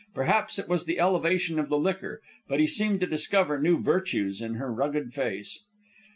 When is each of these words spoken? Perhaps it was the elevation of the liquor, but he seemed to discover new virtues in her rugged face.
Perhaps 0.15 0.57
it 0.57 0.67
was 0.67 0.85
the 0.85 0.99
elevation 0.99 1.59
of 1.59 1.69
the 1.69 1.77
liquor, 1.77 2.21
but 2.47 2.59
he 2.59 2.65
seemed 2.65 2.99
to 3.01 3.05
discover 3.05 3.59
new 3.61 3.77
virtues 3.77 4.41
in 4.41 4.55
her 4.55 4.73
rugged 4.73 5.13
face. 5.13 5.63